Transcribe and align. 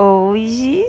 Hoje, 0.00 0.88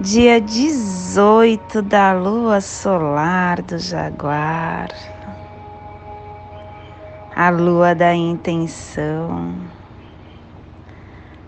dia 0.00 0.40
18 0.40 1.82
da 1.82 2.14
lua 2.14 2.62
solar 2.62 3.60
do 3.60 3.78
Jaguar, 3.78 4.88
a 7.36 7.50
lua 7.50 7.94
da 7.94 8.14
intenção, 8.14 9.54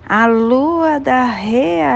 a 0.06 0.26
lua 0.26 1.00
da 1.00 1.24
realização, 1.24 1.88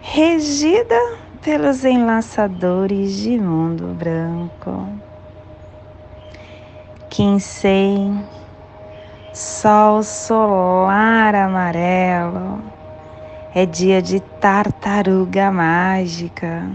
regida 0.00 1.18
pelos 1.42 1.84
enlaçadores 1.84 3.16
de 3.16 3.36
mundo 3.36 3.88
branco. 3.88 4.88
Quincei 7.08 8.08
sol 9.32 10.02
solar 10.02 11.34
amarelo, 11.36 12.60
é 13.54 13.64
dia 13.64 14.02
de 14.02 14.18
tartaruga 14.20 15.50
mágica. 15.52 16.68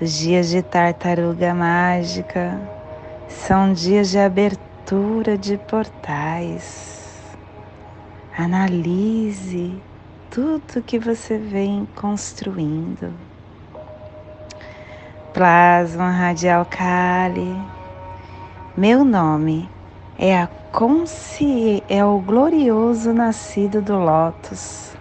Os 0.00 0.12
dias 0.12 0.48
de 0.48 0.62
tartaruga 0.62 1.54
mágica 1.54 2.60
são 3.28 3.72
dias 3.72 4.10
de 4.10 4.18
abertura 4.18 5.38
de 5.38 5.56
portais. 5.58 7.00
Analise 8.36 9.80
tudo 10.28 10.82
que 10.82 10.98
você 10.98 11.38
vem 11.38 11.86
construindo. 11.94 13.12
Plasma 15.32 16.10
radial 16.10 16.66
Kali. 16.66 17.56
Meu 18.76 19.04
nome 19.04 19.70
é 20.18 20.36
a 20.36 20.48
consci... 20.72 21.82
é 21.88 22.02
o 22.02 22.18
glorioso 22.18 23.12
nascido 23.12 23.82
do 23.82 23.98
lótus. 23.98 24.96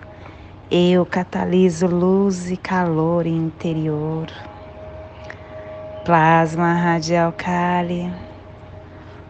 Eu 0.70 1.06
cataliso 1.06 1.88
luz 1.88 2.52
e 2.52 2.58
calor 2.58 3.26
interior. 3.26 4.28
Plasma 6.04 6.74
radial 6.74 7.32
Kali. 7.32 8.14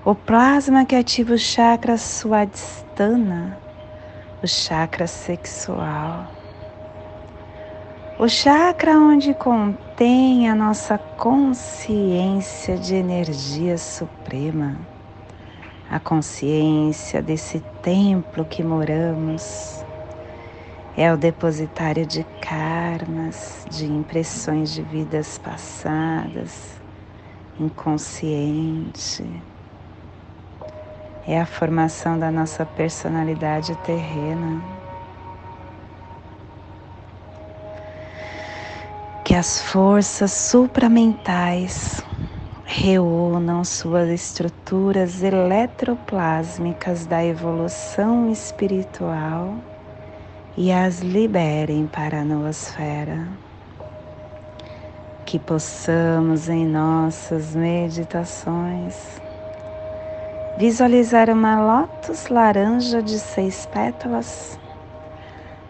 O 0.04 0.16
plasma 0.16 0.84
que 0.84 0.96
ativa 0.96 1.36
o 1.36 1.38
chakra 1.38 1.96
suadistana, 1.96 3.58
o 4.42 4.48
chakra 4.48 5.06
sexual. 5.06 6.28
O 8.18 8.28
chakra 8.28 8.98
onde 8.98 9.34
contém 9.36 10.50
a 10.50 10.56
nossa 10.56 10.98
consciência 10.98 12.78
de 12.78 12.96
energia 12.96 13.78
suprema 13.78 14.91
a 15.92 16.00
consciência 16.00 17.22
desse 17.22 17.60
templo 17.84 18.46
que 18.46 18.64
moramos. 18.64 19.84
É 20.96 21.12
o 21.12 21.18
depositário 21.18 22.06
de 22.06 22.24
karmas, 22.40 23.66
de 23.70 23.86
impressões 23.86 24.72
de 24.72 24.82
vidas 24.82 25.38
passadas, 25.38 26.80
inconsciente. 27.60 29.26
É 31.28 31.40
a 31.42 31.46
formação 31.46 32.18
da 32.18 32.32
nossa 32.32 32.66
personalidade 32.66 33.76
terrena. 33.84 34.62
Que 39.26 39.36
as 39.36 39.62
forças 39.62 40.32
supramentais 40.32 42.04
reúnam 42.74 43.66
suas 43.66 44.08
estruturas 44.08 45.22
eletroplásmicas 45.22 47.06
da 47.06 47.22
evolução 47.24 48.32
espiritual 48.32 49.56
e 50.56 50.72
as 50.72 51.02
liberem 51.02 51.86
para 51.86 52.22
a 52.22 52.24
noosfera. 52.24 53.28
Que 55.26 55.38
possamos 55.38 56.48
em 56.48 56.66
nossas 56.66 57.54
meditações 57.54 59.22
visualizar 60.58 61.30
uma 61.30 61.60
lótus 61.60 62.30
laranja 62.30 63.04
de 63.04 63.20
seis 63.20 63.66
pétalas. 63.66 64.58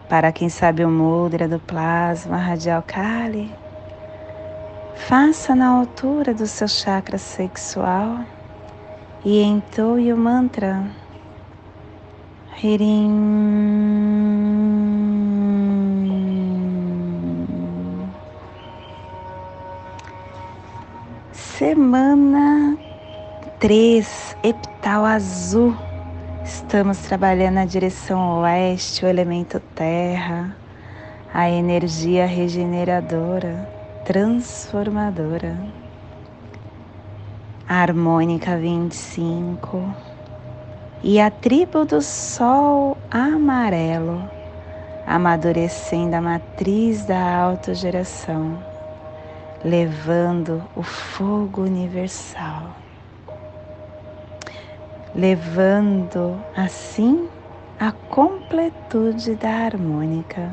Para 0.08 0.30
quem 0.30 0.48
sabe 0.48 0.84
o 0.84 0.90
mudra 0.90 1.48
do 1.48 1.58
plasma 1.58 2.36
radial 2.36 2.82
Kali, 2.86 3.61
Faça 4.94 5.54
na 5.54 5.68
altura 5.68 6.34
do 6.34 6.46
seu 6.46 6.68
chakra 6.68 7.16
sexual 7.18 8.20
e 9.24 9.42
entoie 9.42 10.12
o 10.12 10.16
mantra 10.16 10.84
Hirim. 12.62 13.10
Semana 21.32 22.76
3, 23.58 24.36
epital 24.42 25.04
azul. 25.06 25.74
Estamos 26.44 26.98
trabalhando 26.98 27.54
na 27.54 27.64
direção 27.64 28.40
oeste, 28.40 29.04
o 29.04 29.08
elemento 29.08 29.58
terra, 29.74 30.54
a 31.32 31.48
energia 31.48 32.26
regeneradora 32.26 33.81
transformadora. 34.04 35.56
harmônica 37.68 38.56
25 38.56 39.94
e 41.02 41.20
a 41.20 41.30
tribo 41.30 41.84
do 41.84 42.02
sol 42.02 42.98
amarelo, 43.10 44.28
amadurecendo 45.06 46.16
a 46.16 46.20
matriz 46.20 47.04
da 47.04 47.36
autogeração, 47.36 48.58
levando 49.64 50.62
o 50.76 50.82
fogo 50.82 51.62
universal, 51.62 52.74
levando 55.14 56.38
assim 56.56 57.28
a 57.78 57.92
completude 57.92 59.36
da 59.36 59.50
harmônica 59.50 60.52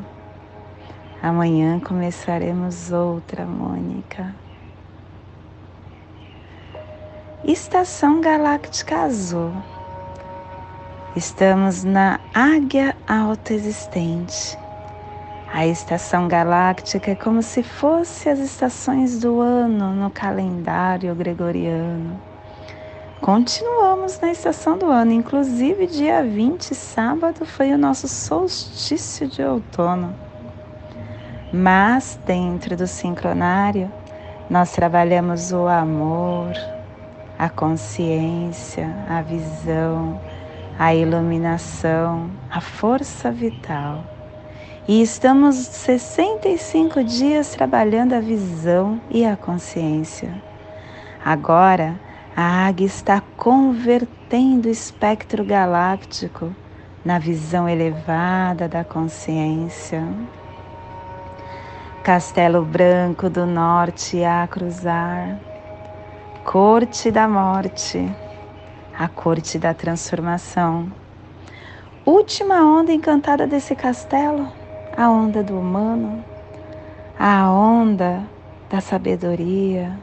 Amanhã 1.21 1.81
começaremos 1.81 2.93
outra, 2.93 3.45
Mônica. 3.45 4.33
Estação 7.43 8.21
Galáctica 8.21 9.01
Azul. 9.01 9.51
Estamos 11.17 11.83
na 11.83 12.21
Águia 12.33 12.95
Autoexistente. 13.05 14.57
A 15.51 15.67
estação 15.67 16.29
galáctica 16.29 17.11
é 17.11 17.15
como 17.15 17.41
se 17.43 17.63
fosse 17.63 18.29
as 18.29 18.39
estações 18.39 19.19
do 19.19 19.41
ano 19.41 19.93
no 19.93 20.09
calendário 20.09 21.13
gregoriano. 21.15 22.17
Continuamos 23.19 24.17
na 24.21 24.31
estação 24.31 24.77
do 24.77 24.85
ano, 24.85 25.11
inclusive 25.11 25.85
dia 25.85 26.23
20, 26.23 26.73
sábado, 26.73 27.45
foi 27.45 27.73
o 27.73 27.77
nosso 27.77 28.07
solstício 28.07 29.27
de 29.27 29.43
outono. 29.43 30.28
Mas 31.51 32.19
dentro 32.25 32.77
do 32.77 32.85
sincronário, 32.85 33.91
nós 34.49 34.71
trabalhamos 34.71 35.51
o 35.51 35.67
amor, 35.67 36.53
a 37.39 37.49
consciência, 37.49 38.87
a 39.09 39.21
visão, 39.21 40.19
a 40.77 40.93
iluminação, 40.93 42.29
a 42.51 42.61
força 42.61 43.31
vital. 43.31 44.03
E 44.87 45.01
estamos 45.01 45.55
65 45.55 47.03
dias 47.03 47.49
trabalhando 47.55 48.13
a 48.13 48.19
visão 48.19 49.01
e 49.09 49.25
a 49.25 49.35
consciência. 49.35 50.31
Agora, 51.25 51.99
a 52.35 52.67
águia 52.67 52.85
está 52.85 53.21
convertendo 53.35 54.67
o 54.67 54.71
espectro 54.71 55.43
galáctico 55.43 56.55
na 57.03 57.17
visão 57.17 57.67
elevada 57.67 58.67
da 58.67 58.83
consciência. 58.83 60.03
Castelo 62.09 62.65
Branco 62.65 63.29
do 63.29 63.45
Norte 63.45 64.23
a 64.23 64.47
cruzar, 64.47 65.37
Corte 66.43 67.11
da 67.11 67.27
Morte, 67.27 68.03
a 68.97 69.07
Corte 69.07 69.59
da 69.59 69.75
Transformação, 69.75 70.91
última 72.03 72.65
onda 72.65 72.91
encantada 72.91 73.45
desse 73.45 73.75
castelo, 73.75 74.51
a 74.97 75.07
onda 75.07 75.43
do 75.43 75.59
humano, 75.59 76.25
a 77.19 77.47
onda 77.51 78.23
da 78.71 78.81
sabedoria, 78.81 79.95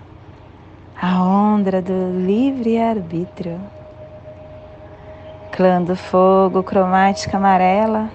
a 1.03 1.25
onda 1.25 1.83
do 1.83 2.25
livre 2.25 2.81
arbítrio. 2.81 3.61
Clã 5.51 5.83
do 5.83 5.97
fogo, 5.97 6.63
cromática 6.63 7.37
amarela 7.37 8.09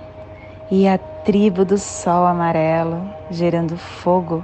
e 0.71 0.87
a 0.87 0.97
tribo 1.23 1.63
do 1.63 1.77
sol 1.77 2.25
amarelo, 2.25 3.07
gerando 3.29 3.77
fogo 3.77 4.44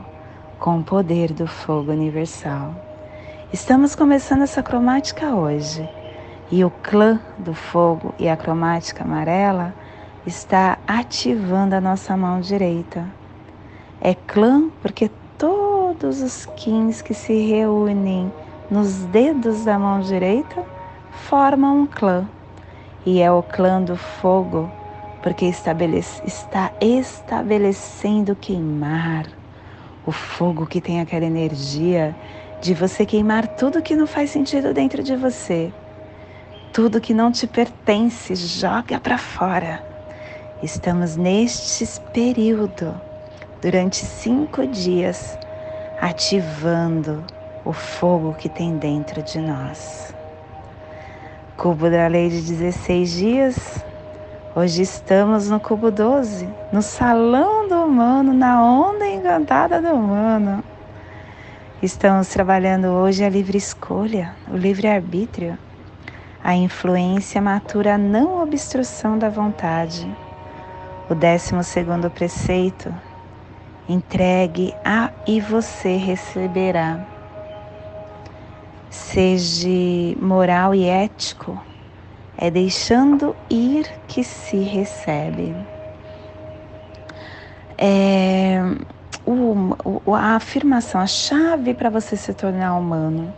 com 0.60 0.78
o 0.78 0.84
poder 0.84 1.34
do 1.34 1.48
fogo 1.48 1.92
universal. 1.92 2.72
Estamos 3.52 3.96
começando 3.96 4.44
essa 4.44 4.62
cromática 4.62 5.34
hoje 5.34 5.90
e 6.52 6.64
o 6.64 6.70
clã 6.70 7.20
do 7.40 7.56
fogo 7.56 8.14
e 8.20 8.30
a 8.30 8.38
cromática 8.38 9.04
amarela 9.04 9.74
está 10.24 10.78
ativando 10.88 11.74
a 11.74 11.82
nossa 11.82 12.16
mão 12.16 12.40
direita. 12.40 13.06
É 14.00 14.14
clã 14.14 14.70
porque 14.80 15.10
todos 15.36 16.22
os 16.22 16.46
quins 16.58 17.02
que 17.02 17.16
se 17.16 17.34
reúnem 17.48 18.32
nos 18.70 19.04
dedos 19.06 19.66
da 19.66 19.80
mão 19.80 20.00
direita 20.00 20.64
formam 21.10 21.82
um 21.82 21.88
clã. 21.88 22.30
E 23.04 23.20
é 23.20 23.32
o 23.32 23.42
clã 23.42 23.82
do 23.82 23.96
fogo 23.96 24.70
porque 25.22 25.46
está 25.46 25.74
estabelecendo 26.82 28.36
queimar 28.36 29.28
o 30.06 30.12
fogo 30.12 30.66
que 30.66 30.80
tem 30.80 31.02
aquela 31.02 31.26
energia 31.26 32.16
de 32.62 32.74
você 32.74 33.06
queimar 33.06 33.48
tudo 33.48 33.82
que 33.82 33.96
não 33.96 34.08
faz 34.08 34.30
sentido 34.30 34.74
dentro 34.74 35.04
de 35.04 35.16
você 35.16 35.72
tudo 36.78 37.02
que 37.02 37.12
não 37.12 37.32
te 37.32 37.48
pertence, 37.48 38.36
joga 38.36 39.00
para 39.00 39.18
fora. 39.18 39.84
Estamos 40.62 41.16
neste 41.16 41.84
período, 42.14 42.94
durante 43.60 43.98
cinco 44.06 44.64
dias, 44.68 45.40
ativando 46.00 47.26
o 47.66 47.74
fogo 47.74 48.36
que 48.36 48.48
tem 48.48 48.78
dentro 48.78 49.24
de 49.24 49.40
nós. 49.40 50.14
Cubo 51.58 51.90
da 51.90 52.06
lei 52.06 52.30
de 52.30 52.44
16 52.44 53.12
dias. 53.12 53.86
Hoje 54.56 54.82
estamos 54.82 55.50
no 55.50 55.60
cubo 55.60 55.92
12, 55.92 56.50
no 56.72 56.82
salão 56.82 57.68
do 57.68 57.76
humano, 57.76 58.34
na 58.34 58.64
onda 58.64 59.08
encantada 59.08 59.82
do 59.82 59.90
humano. 59.90 60.64
Estamos 61.82 62.30
trabalhando 62.30 62.88
hoje 62.88 63.24
a 63.24 63.30
livre 63.30 63.58
escolha, 63.58 64.34
o 64.52 64.58
livre 64.58 64.88
arbítrio 64.88 65.58
a 66.48 66.56
influência 66.56 67.42
matura 67.42 67.96
a 67.96 67.98
não 67.98 68.42
obstrução 68.42 69.20
da 69.20 69.28
vontade. 69.28 70.10
O 71.10 71.14
décimo 71.14 71.62
segundo 71.62 72.10
preceito, 72.10 72.94
entregue 73.90 74.74
a 74.86 75.12
e 75.28 75.42
você 75.42 75.98
receberá. 75.98 77.06
Seja 78.90 79.68
moral 80.22 80.74
e 80.74 80.86
ético, 80.86 81.62
é 82.38 82.52
deixando 82.52 83.36
ir 83.50 83.90
que 84.08 84.24
se 84.24 84.58
recebe. 84.58 85.56
É, 87.78 88.60
o, 89.26 90.14
a 90.14 90.36
afirmação, 90.36 91.02
a 91.02 91.08
chave 91.08 91.74
para 91.74 91.90
você 91.90 92.16
se 92.16 92.34
tornar 92.34 92.76
humano 92.76 93.34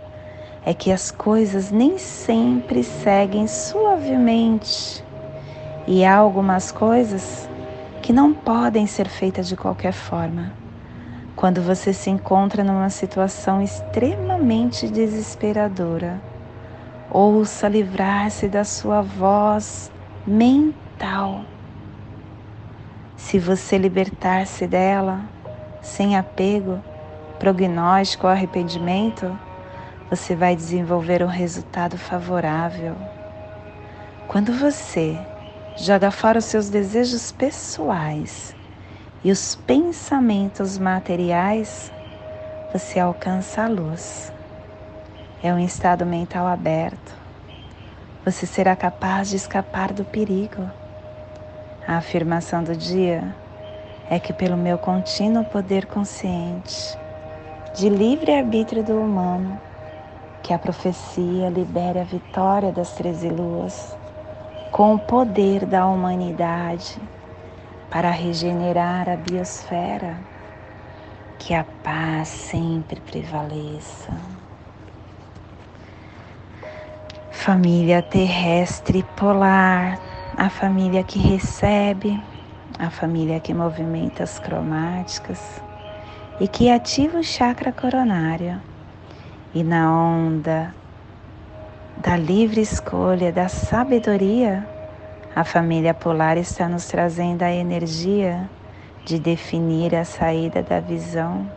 é 0.65 0.73
que 0.73 0.91
as 0.91 1.09
coisas 1.09 1.71
nem 1.71 1.97
sempre 1.97 2.83
seguem 2.83 3.47
suavemente 3.47 5.03
e 5.87 6.05
há 6.05 6.15
algumas 6.15 6.71
coisas 6.71 7.49
que 8.01 8.13
não 8.13 8.33
podem 8.33 8.85
ser 8.85 9.07
feitas 9.07 9.47
de 9.47 9.55
qualquer 9.55 9.93
forma. 9.93 10.53
Quando 11.35 11.61
você 11.61 11.93
se 11.93 12.09
encontra 12.09 12.63
numa 12.63 12.89
situação 12.89 13.61
extremamente 13.61 14.87
desesperadora, 14.87 16.21
ouça 17.11 17.67
livrar-se 17.67 18.47
da 18.47 18.63
sua 18.63 19.01
voz 19.01 19.91
mental. 20.25 21.43
Se 23.15 23.39
você 23.39 23.77
libertar-se 23.77 24.67
dela, 24.67 25.21
sem 25.81 26.15
apego, 26.15 26.81
prognóstico 27.39 28.27
ou 28.27 28.31
arrependimento, 28.31 29.37
você 30.09 30.35
vai 30.35 30.55
desenvolver 30.55 31.23
um 31.23 31.27
resultado 31.27 31.97
favorável. 31.97 32.95
Quando 34.27 34.53
você 34.53 35.17
joga 35.75 36.11
fora 36.11 36.39
os 36.39 36.45
seus 36.45 36.69
desejos 36.69 37.31
pessoais 37.31 38.55
e 39.23 39.31
os 39.31 39.55
pensamentos 39.55 40.77
materiais, 40.77 41.91
você 42.71 42.99
alcança 42.99 43.63
a 43.63 43.67
luz. 43.67 44.31
É 45.41 45.53
um 45.53 45.59
estado 45.59 46.05
mental 46.05 46.45
aberto. 46.45 47.15
Você 48.25 48.45
será 48.45 48.75
capaz 48.75 49.29
de 49.29 49.37
escapar 49.37 49.93
do 49.93 50.03
perigo. 50.03 50.69
A 51.87 51.95
afirmação 51.95 52.61
do 52.61 52.75
dia 52.75 53.33
é 54.09 54.19
que, 54.19 54.33
pelo 54.33 54.57
meu 54.57 54.77
contínuo 54.77 55.45
poder 55.45 55.85
consciente, 55.85 56.97
de 57.73 57.87
livre 57.87 58.35
arbítrio 58.35 58.83
do 58.83 58.99
humano, 58.99 59.57
que 60.43 60.53
a 60.53 60.59
profecia 60.59 61.47
libere 61.47 61.99
a 61.99 62.03
vitória 62.03 62.73
das 62.73 62.91
treze 62.91 63.29
luas 63.29 63.97
com 64.73 64.95
o 64.95 64.99
poder 64.99 65.65
da 65.65 65.85
humanidade 65.85 66.99
para 67.89 68.11
regenerar 68.11 69.07
a 69.07 69.15
biosfera, 69.15 70.17
que 71.37 71.53
a 71.53 71.63
paz 71.81 72.27
sempre 72.27 72.99
prevaleça. 72.99 74.38
Família 77.39 78.01
terrestre 78.01 79.01
polar, 79.15 79.97
a 80.35 80.49
família 80.49 81.05
que 81.05 81.17
recebe, 81.17 82.21
a 82.77 82.89
família 82.89 83.39
que 83.39 83.53
movimenta 83.53 84.23
as 84.23 84.37
cromáticas 84.37 85.63
e 86.41 86.49
que 86.49 86.69
ativa 86.69 87.17
o 87.17 87.23
chakra 87.23 87.71
coronário 87.71 88.61
e 89.55 89.63
na 89.63 89.89
onda 89.89 90.75
da 91.95 92.17
livre 92.17 92.59
escolha, 92.59 93.31
da 93.31 93.47
sabedoria, 93.47 94.67
a 95.33 95.45
família 95.45 95.93
polar 95.93 96.35
está 96.35 96.67
nos 96.67 96.87
trazendo 96.87 97.43
a 97.43 97.51
energia 97.51 98.49
de 99.05 99.17
definir 99.17 99.95
a 99.95 100.03
saída 100.03 100.61
da 100.61 100.81
visão 100.81 101.49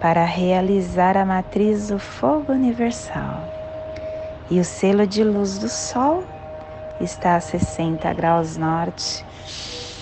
para 0.00 0.24
realizar 0.24 1.14
a 1.18 1.26
matriz 1.26 1.88
do 1.88 1.98
fogo 1.98 2.50
universal. 2.50 3.53
E 4.50 4.60
o 4.60 4.64
selo 4.64 5.06
de 5.06 5.24
luz 5.24 5.58
do 5.58 5.70
Sol 5.70 6.22
está 7.00 7.36
a 7.36 7.40
60 7.40 8.12
graus 8.12 8.58
norte, 8.58 9.24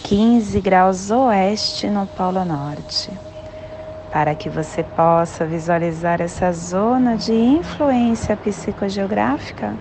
15 0.03 0.61
graus 0.61 1.13
oeste 1.13 1.89
no 1.89 2.09
Polo 2.09 2.45
Norte. 2.45 3.11
Para 4.13 4.35
que 4.35 4.51
você 4.51 4.83
possa 4.83 5.47
visualizar 5.47 6.21
essa 6.21 6.53
zona 6.53 7.17
de 7.17 7.33
influência 7.33 8.37
psicogeográfica, 8.37 9.77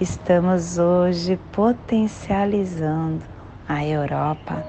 estamos 0.00 0.78
hoje 0.78 1.38
potencializando 1.52 3.22
a 3.68 3.84
Europa, 3.84 4.64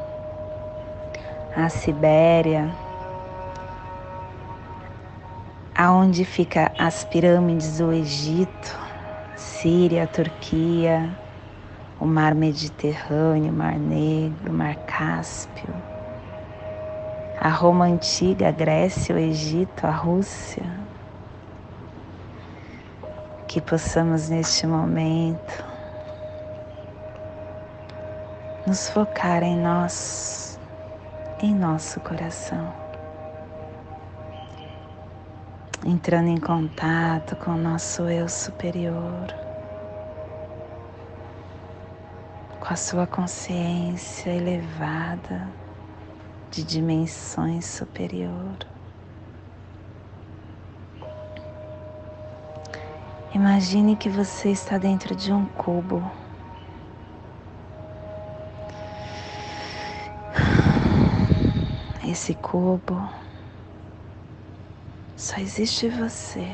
a 1.55 1.69
Sibéria, 1.69 2.69
aonde 5.75 6.25
fica 6.25 6.71
as 6.77 7.03
pirâmides 7.05 7.77
do 7.77 7.91
Egito, 7.91 8.79
Síria, 9.35 10.07
Turquia, 10.07 11.09
o 11.99 12.05
Mar 12.05 12.35
Mediterrâneo, 12.35 13.51
o 13.51 13.55
Mar 13.55 13.77
Negro, 13.77 14.51
o 14.51 14.53
Mar 14.53 14.75
Cáspio 14.85 15.93
a 17.43 17.49
Roma 17.49 17.83
antiga, 17.83 18.47
a 18.47 18.51
Grécia, 18.51 19.13
o 19.13 19.19
Egito, 19.19 19.85
a 19.85 19.91
Rússia. 19.91 20.63
Que 23.49 23.59
possamos 23.59 24.29
neste 24.29 24.65
momento 24.65 25.65
nos 28.65 28.89
focar 28.89 29.43
em 29.43 29.57
nós, 29.57 30.57
em 31.41 31.53
nosso 31.53 31.99
coração, 31.99 32.73
entrando 35.85 36.29
em 36.29 36.37
contato 36.37 37.35
com 37.35 37.51
o 37.51 37.57
nosso 37.57 38.03
eu 38.03 38.29
superior, 38.29 39.27
com 42.59 42.73
a 42.73 42.75
sua 42.75 43.05
consciência 43.05 44.29
elevada 44.29 45.49
de 46.51 46.63
dimensões 46.63 47.65
superior. 47.65 48.57
Imagine 53.33 53.97
que 53.97 54.09
você 54.09 54.51
está 54.51 54.77
dentro 54.77 55.15
de 55.15 55.33
um 55.33 55.45
cubo. 55.45 56.09
Esse 62.05 62.35
cubo 62.35 63.22
só 65.23 65.39
existe 65.39 65.87
você. 65.87 66.45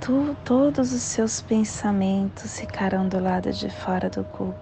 Tu, 0.00 0.34
todos 0.46 0.94
os 0.94 1.02
seus 1.02 1.42
pensamentos 1.42 2.58
ficarão 2.58 3.06
do 3.06 3.20
lado 3.20 3.52
de 3.52 3.68
fora 3.68 4.08
do 4.08 4.24
cubo. 4.24 4.56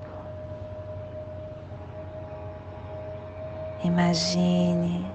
Imagine 3.84 5.08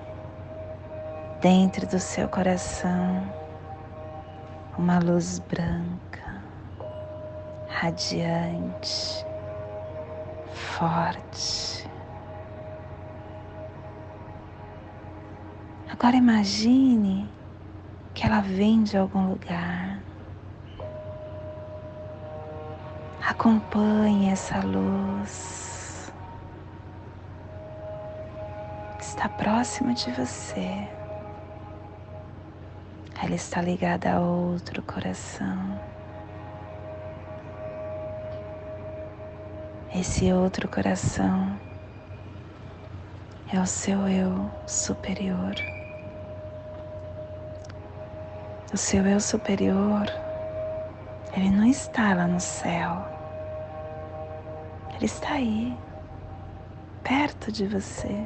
dentro 1.42 1.86
do 1.86 2.00
seu 2.00 2.30
coração 2.30 3.22
uma 4.78 4.98
luz 5.00 5.40
branca, 5.40 6.42
radiante, 7.68 9.26
forte. 10.54 11.93
Agora 15.94 16.16
imagine 16.16 17.30
que 18.16 18.26
ela 18.26 18.42
vem 18.42 18.84
de 18.84 18.98
algum 18.98 19.30
lugar. 19.30 20.02
Acompanhe 23.24 24.32
essa 24.32 24.60
luz. 24.66 26.12
Está 29.00 29.30
próxima 29.30 29.94
de 29.94 30.12
você. 30.14 30.90
Ela 33.22 33.36
está 33.36 33.62
ligada 33.62 34.14
a 34.14 34.20
outro 34.20 34.82
coração. 34.82 35.80
Esse 39.94 40.34
outro 40.34 40.68
coração 40.68 41.56
é 43.54 43.60
o 43.60 43.66
seu 43.68 44.08
eu 44.08 44.50
superior. 44.66 45.54
O 48.74 48.78
seu 48.78 49.06
eu 49.06 49.20
superior, 49.20 50.08
ele 51.38 51.52
não 51.52 51.66
está 51.68 52.16
lá 52.16 52.26
no 52.26 52.40
céu. 52.40 53.06
Ele 54.96 55.06
está 55.06 55.34
aí, 55.34 55.78
perto 57.04 57.52
de 57.52 57.68
você. 57.68 58.26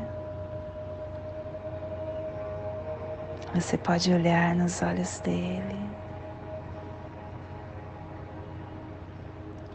Você 3.53 3.77
pode 3.77 4.13
olhar 4.13 4.55
nos 4.55 4.81
olhos 4.81 5.19
dele. 5.19 5.89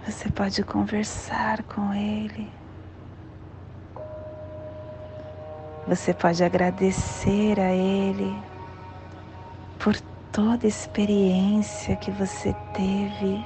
Você 0.07 0.31
pode 0.31 0.65
conversar 0.65 1.63
com 1.65 1.93
ele. 1.93 2.51
Você 5.87 6.15
pode 6.15 6.43
agradecer 6.43 7.61
a 7.61 7.75
ele 7.75 8.35
por 9.79 9.95
toda 10.33 10.67
experiência 10.67 11.95
que 11.95 12.11
você 12.11 12.55
teve 12.73 13.45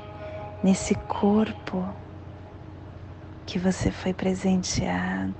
nesse 0.62 0.94
corpo 0.94 1.84
que 3.44 3.58
você 3.58 3.90
foi 3.90 4.14
presenteado. 4.14 5.34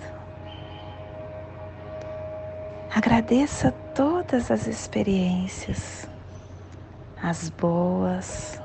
Agradeça 2.93 3.71
todas 3.95 4.51
as 4.51 4.67
experiências, 4.67 6.09
as 7.23 7.49
boas 7.49 8.61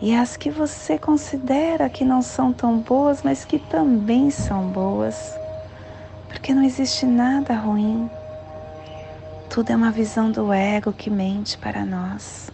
e 0.00 0.14
as 0.14 0.36
que 0.36 0.50
você 0.50 0.98
considera 0.98 1.90
que 1.90 2.04
não 2.04 2.22
são 2.22 2.52
tão 2.52 2.78
boas, 2.78 3.22
mas 3.22 3.44
que 3.44 3.58
também 3.58 4.30
são 4.30 4.68
boas, 4.68 5.38
porque 6.28 6.54
não 6.54 6.62
existe 6.62 7.04
nada 7.04 7.54
ruim. 7.54 8.10
Tudo 9.52 9.68
é 9.68 9.76
uma 9.76 9.90
visão 9.90 10.32
do 10.32 10.50
ego 10.50 10.94
que 10.94 11.10
mente 11.10 11.58
para 11.58 11.84
nós, 11.84 12.50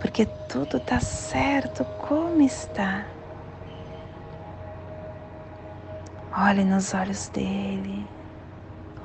porque 0.00 0.24
tudo 0.48 0.76
está 0.76 1.00
certo 1.00 1.84
como 1.98 2.40
está. 2.42 3.04
Olhe 6.32 6.62
nos 6.62 6.94
olhos 6.94 7.28
dele 7.30 8.06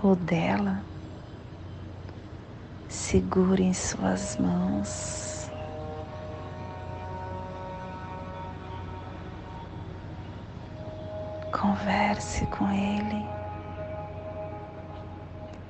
ou 0.04 0.15
dela. 0.15 0.84
Segure 2.88 3.63
em 3.63 3.74
suas 3.74 4.38
mãos. 4.38 5.50
Converse 11.51 12.46
com 12.46 12.70
ele 12.70 13.45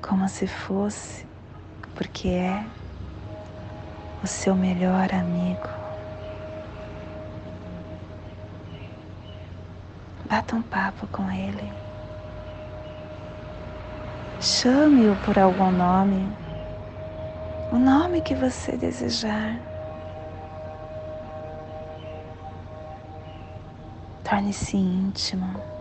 como 0.07 0.29
se 0.29 0.45
fosse, 0.45 1.25
porque 1.95 2.29
é 2.29 2.63
o 4.23 4.27
seu 4.27 4.55
melhor 4.55 5.11
amigo. 5.13 5.67
Bata 10.29 10.55
um 10.55 10.61
papo 10.61 11.07
com 11.07 11.29
ele. 11.31 11.73
Chame-o 14.39 15.15
por 15.17 15.39
algum 15.39 15.71
nome, 15.71 16.29
o 17.71 17.77
nome 17.77 18.21
que 18.21 18.35
você 18.35 18.77
desejar. 18.77 19.59
Torne-se 24.23 24.77
íntimo. 24.77 25.74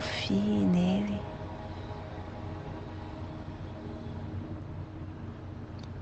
Confie 0.00 0.64
nele. 0.64 1.20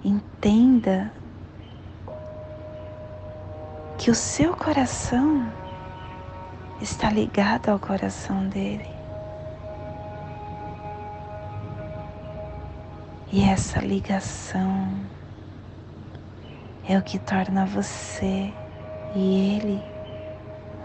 Entenda 0.04 1.12
que 3.98 4.08
o 4.08 4.14
seu 4.14 4.54
coração 4.54 5.52
está 6.80 7.10
ligado 7.10 7.70
ao 7.70 7.80
coração 7.80 8.48
dele. 8.48 8.88
E 13.32 13.42
essa 13.42 13.80
ligação 13.80 14.92
é 16.88 16.96
o 16.96 17.02
que 17.02 17.18
torna 17.18 17.66
você 17.66 18.54
e 19.16 19.56
ele 19.56 19.82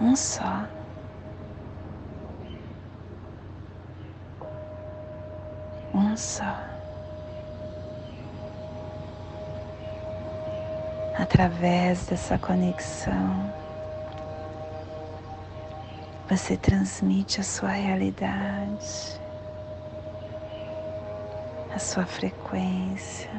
um 0.02 0.16
só. 0.16 0.68
Só. 6.16 6.74
através 11.24 12.06
dessa 12.08 12.38
conexão, 12.38 13.52
você 16.30 16.58
transmite 16.58 17.40
a 17.40 17.44
sua 17.44 17.70
realidade, 17.70 19.22
a 21.74 21.80
sua 21.80 22.06
frequência. 22.06 23.32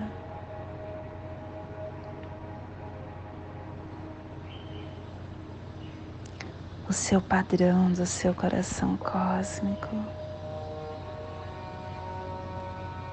O 6.89 6.93
seu 6.93 7.21
padrão 7.21 7.93
do 7.93 8.07
seu 8.07 8.35
coração 8.35 8.97
cósmico 8.97 10.24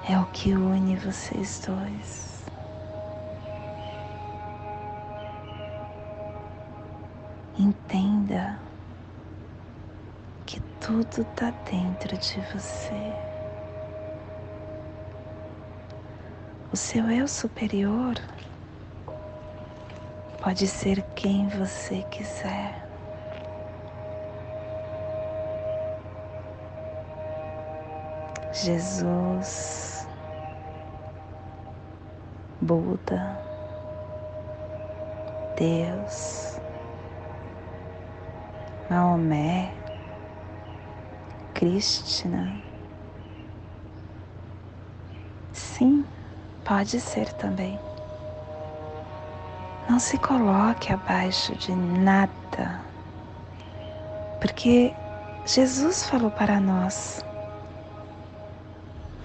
é 0.08 0.18
o 0.18 0.26
que 0.26 0.52
une 0.52 0.96
vocês 0.96 1.62
dois. 1.66 2.44
Entenda 7.58 8.58
que 10.44 10.60
tudo 10.80 11.22
está 11.22 11.50
dentro 11.70 12.16
de 12.16 12.40
você. 12.52 13.12
O 16.72 16.76
seu 16.76 17.08
eu 17.10 17.28
superior 17.28 18.14
pode 20.42 20.66
ser 20.66 21.02
quem 21.14 21.46
você 21.48 22.02
quiser. 22.10 22.82
Jesus, 28.52 29.91
Buda, 32.62 33.36
Deus, 35.56 36.60
Maomé, 38.88 39.74
Krishna. 41.54 42.62
Sim, 45.52 46.04
pode 46.64 47.00
ser 47.00 47.32
também. 47.32 47.80
Não 49.90 49.98
se 49.98 50.16
coloque 50.16 50.92
abaixo 50.92 51.56
de 51.56 51.74
nada, 51.74 52.80
porque 54.40 54.94
Jesus 55.44 56.06
falou 56.06 56.30
para 56.30 56.60
nós: 56.60 57.24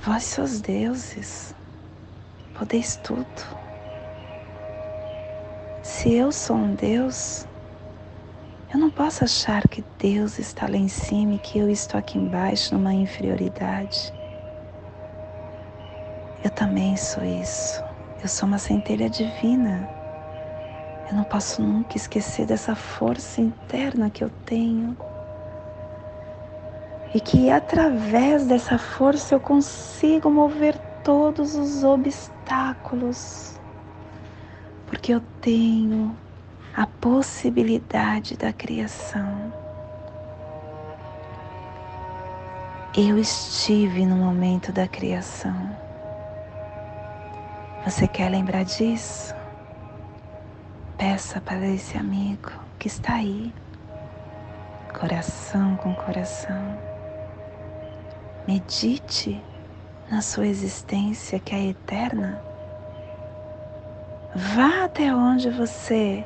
Vós 0.02 0.24
sois 0.24 0.60
deuses, 0.60 1.54
podeis 2.58 2.98
tudo. 2.98 3.26
Se 5.84 6.14
eu 6.14 6.32
sou 6.32 6.56
um 6.56 6.74
Deus, 6.74 7.48
eu 8.74 8.80
não 8.80 8.90
posso 8.90 9.24
achar 9.24 9.66
que 9.68 9.84
Deus 10.00 10.40
está 10.40 10.68
lá 10.68 10.76
em 10.76 10.90
cima 10.90 11.36
e 11.36 11.40
que 11.40 11.60
eu 11.60 11.70
estou 11.70 12.00
aqui 12.00 12.18
embaixo 12.18 12.76
numa 12.76 12.94
inferioridade. 12.94 14.14
Eu 16.44 16.50
também 16.52 16.98
sou 16.98 17.24
isso. 17.24 17.84
Eu 18.22 18.28
sou 18.28 18.48
uma 18.48 18.58
centelha 18.58 19.10
divina. 19.10 19.88
Eu 21.10 21.16
não 21.16 21.24
posso 21.24 21.62
nunca 21.62 21.96
esquecer 21.96 22.46
dessa 22.46 22.76
força 22.76 23.40
interna 23.40 24.10
que 24.10 24.24
eu 24.24 24.30
tenho. 24.46 24.98
E 27.14 27.22
que 27.22 27.50
através 27.50 28.46
dessa 28.48 28.78
força 28.78 29.36
eu 29.36 29.40
consigo 29.40 30.30
mover 30.30 30.78
todos 31.08 31.56
os 31.56 31.86
obstáculos. 31.86 33.58
Porque 34.88 35.14
eu 35.14 35.22
tenho 35.40 36.14
a 36.76 36.86
possibilidade 36.86 38.36
da 38.36 38.52
criação. 38.52 39.54
Eu 42.94 43.18
estive 43.18 44.06
no 44.06 44.18
momento 44.18 44.74
da 44.74 44.86
criação. 44.86 45.74
Você 47.86 48.06
quer 48.06 48.28
lembrar 48.28 48.66
disso? 48.66 49.34
Peça 50.98 51.40
para 51.40 51.66
esse 51.68 51.98
amigo 51.98 52.52
que 52.78 52.90
está 52.90 53.14
aí, 53.14 53.54
coração 54.94 55.78
com 55.78 55.96
coração. 55.96 56.78
Medite 58.46 59.42
na 60.10 60.22
sua 60.22 60.48
existência 60.48 61.40
que 61.40 61.54
é 61.54 61.68
eterna. 61.68 62.42
Vá 64.36 64.86
até 64.86 65.14
onde 65.14 65.50
você 65.50 66.26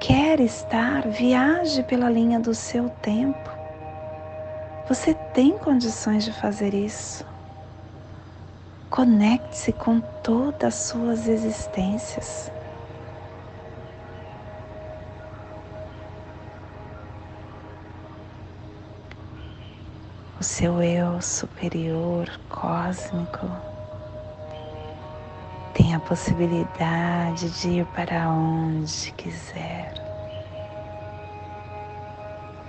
quer 0.00 0.40
estar, 0.40 1.06
viaje 1.08 1.82
pela 1.82 2.08
linha 2.08 2.38
do 2.38 2.54
seu 2.54 2.88
tempo. 2.88 3.50
Você 4.88 5.14
tem 5.34 5.58
condições 5.58 6.24
de 6.24 6.32
fazer 6.32 6.72
isso. 6.72 7.26
Conecte-se 8.88 9.72
com 9.72 10.00
todas 10.00 10.64
as 10.64 10.74
suas 10.74 11.28
existências. 11.28 12.50
O 20.40 20.44
seu 20.44 20.80
eu 20.80 21.20
superior 21.20 22.30
cósmico 22.48 23.50
tem 25.74 25.96
a 25.96 25.98
possibilidade 25.98 27.50
de 27.60 27.68
ir 27.80 27.86
para 27.86 28.30
onde 28.30 29.10
quiser. 29.14 29.94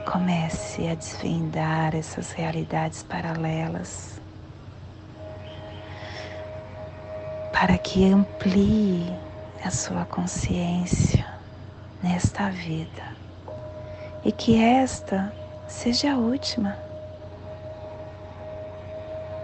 Comece 0.04 0.88
a 0.88 0.96
desvendar 0.96 1.94
essas 1.94 2.32
realidades 2.32 3.04
paralelas 3.04 4.20
para 7.54 7.78
que 7.78 8.12
amplie 8.12 9.16
a 9.64 9.70
sua 9.70 10.06
consciência 10.06 11.24
nesta 12.02 12.50
vida 12.50 13.16
e 14.26 14.32
que 14.32 14.60
esta 14.60 15.32
seja 15.68 16.14
a 16.14 16.18
última 16.18 16.89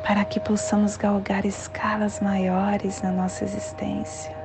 para 0.06 0.24
que 0.24 0.40
possamos 0.40 0.98
galgar 0.98 1.48
escalas 1.48 2.20
maiores 2.20 3.02
na 3.02 3.12
nossa 3.12 3.44
existência, 3.44 4.38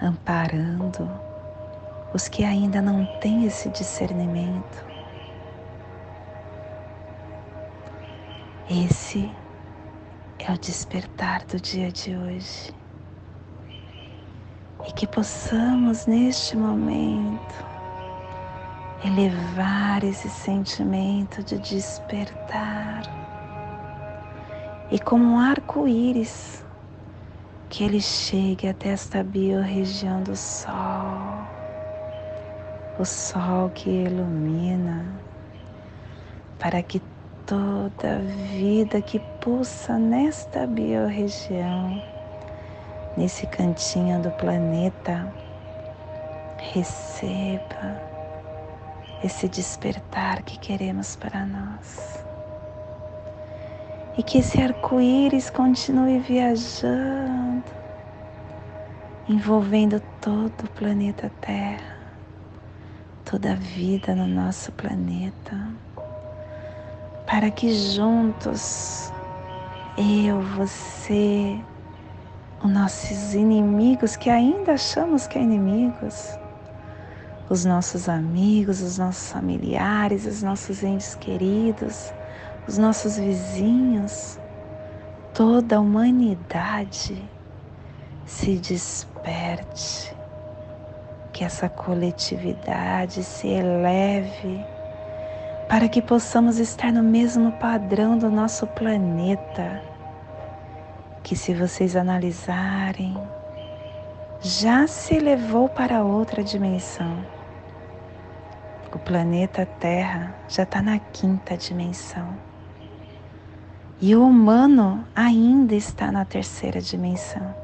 amparando 0.00 1.08
os 2.12 2.26
que 2.26 2.42
ainda 2.42 2.82
não 2.82 3.06
têm 3.20 3.46
esse 3.46 3.68
discernimento. 3.68 4.84
Esse 8.68 9.30
é 10.40 10.50
o 10.50 10.58
despertar 10.58 11.44
do 11.44 11.60
dia 11.60 11.92
de 11.92 12.16
hoje. 12.16 12.74
E 14.88 14.92
que 14.92 15.06
possamos 15.06 16.06
neste 16.06 16.56
momento 16.56 17.71
elevar 19.04 20.04
esse 20.04 20.28
sentimento 20.28 21.42
de 21.42 21.58
despertar. 21.58 23.02
E 24.90 24.98
como 24.98 25.24
um 25.24 25.38
arco-íris 25.38 26.64
que 27.68 27.82
ele 27.82 28.00
chegue 28.00 28.68
até 28.68 28.90
esta 28.90 29.24
biorregião 29.24 30.22
do 30.22 30.36
sol, 30.36 31.46
o 32.98 33.04
sol 33.04 33.70
que 33.70 33.90
ilumina, 33.90 35.04
para 36.58 36.82
que 36.82 37.02
toda 37.44 38.20
vida 38.52 39.00
que 39.00 39.18
pulsa 39.40 39.98
nesta 39.98 40.66
biorregião, 40.66 42.00
nesse 43.16 43.46
cantinho 43.46 44.20
do 44.20 44.30
planeta, 44.32 45.32
receba 46.58 48.11
esse 49.24 49.48
despertar 49.48 50.42
que 50.42 50.58
queremos 50.58 51.16
para 51.16 51.46
nós. 51.46 52.24
E 54.18 54.22
que 54.22 54.38
esse 54.38 54.60
arco-íris 54.60 55.48
continue 55.48 56.18
viajando, 56.18 57.62
envolvendo 59.28 60.00
todo 60.20 60.64
o 60.64 60.70
planeta 60.70 61.30
Terra, 61.40 61.96
toda 63.24 63.52
a 63.52 63.54
vida 63.54 64.14
no 64.14 64.26
nosso 64.26 64.70
planeta, 64.72 65.68
para 67.26 67.50
que 67.50 67.72
juntos, 67.72 69.10
eu, 69.96 70.42
você, 70.56 71.58
os 72.62 72.70
nossos 72.70 73.34
inimigos 73.34 74.16
que 74.16 74.28
ainda 74.28 74.72
achamos 74.72 75.26
que 75.26 75.38
é 75.38 75.42
inimigos, 75.42 76.36
os 77.48 77.64
nossos 77.64 78.08
amigos, 78.08 78.80
os 78.80 78.98
nossos 78.98 79.30
familiares, 79.30 80.26
os 80.26 80.42
nossos 80.42 80.82
entes 80.82 81.14
queridos, 81.14 82.12
os 82.66 82.78
nossos 82.78 83.16
vizinhos, 83.18 84.38
toda 85.34 85.76
a 85.76 85.80
humanidade 85.80 87.22
se 88.24 88.56
desperte, 88.56 90.14
que 91.32 91.44
essa 91.44 91.68
coletividade 91.68 93.22
se 93.24 93.48
eleve 93.48 94.64
para 95.68 95.88
que 95.88 96.02
possamos 96.02 96.58
estar 96.58 96.92
no 96.92 97.02
mesmo 97.02 97.50
padrão 97.52 98.18
do 98.18 98.30
nosso 98.30 98.66
planeta, 98.66 99.82
que 101.22 101.34
se 101.34 101.54
vocês 101.54 101.96
analisarem, 101.96 103.16
já 104.42 104.86
se 104.86 105.14
elevou 105.14 105.68
para 105.68 106.02
outra 106.02 106.42
dimensão 106.42 107.24
o 108.94 108.98
planeta 108.98 109.64
Terra 109.64 110.34
já 110.48 110.64
está 110.64 110.82
na 110.82 110.98
quinta 110.98 111.56
dimensão. 111.56 112.36
E 114.00 114.14
o 114.14 114.26
humano 114.26 115.04
ainda 115.14 115.74
está 115.74 116.12
na 116.12 116.24
terceira 116.24 116.80
dimensão. 116.80 117.54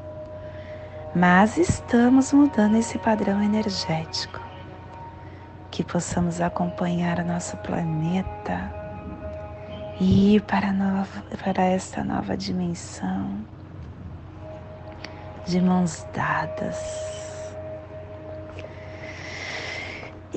Mas 1.13 1.57
estamos 1.57 2.33
mudando 2.33 2.75
esse 2.77 2.97
padrão 2.97 3.43
energético. 3.43 4.39
Que 5.69 5.83
possamos 5.83 6.41
acompanhar 6.41 7.19
o 7.19 7.25
nosso 7.25 7.57
planeta 7.57 8.73
e 9.99 10.35
ir 10.35 10.41
para, 10.41 10.71
nova, 10.73 11.23
para 11.43 11.63
esta 11.63 12.03
nova 12.03 12.35
dimensão 12.35 13.45
de 15.49 15.59
mãos 15.59 16.05
dadas 16.13 16.77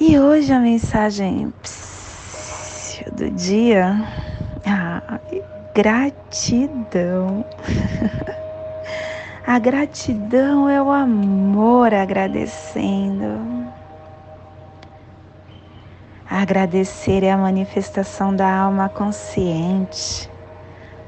E 0.04 0.18
hoje 0.18 0.52
a 0.52 0.58
mensagem 0.58 1.52
do 3.12 3.30
dia, 3.30 3.94
ah, 4.66 5.20
gratidão. 5.74 7.44
A 9.46 9.58
gratidão 9.58 10.68
é 10.68 10.80
o 10.80 10.90
amor 10.90 11.92
agradecendo. 11.92 13.66
Agradecer 16.30 17.22
é 17.22 17.30
a 17.30 17.36
manifestação 17.36 18.34
da 18.34 18.50
alma 18.52 18.88
consciente, 18.88 20.30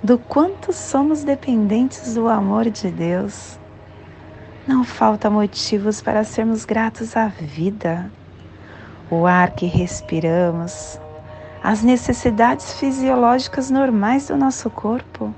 do 0.02 0.18
quanto 0.18 0.72
somos 0.72 1.24
dependentes 1.24 2.14
do 2.14 2.28
amor 2.28 2.68
de 2.70 2.90
Deus. 2.90 3.58
Não 4.66 4.82
falta 4.82 5.28
motivos 5.28 6.00
para 6.00 6.24
sermos 6.24 6.64
gratos 6.64 7.18
à 7.18 7.26
vida, 7.26 8.10
o 9.10 9.26
ar 9.26 9.50
que 9.50 9.66
respiramos, 9.66 10.98
as 11.62 11.82
necessidades 11.82 12.72
fisiológicas 12.72 13.70
normais 13.70 14.28
do 14.28 14.38
nosso 14.38 14.70
corpo, 14.70 15.34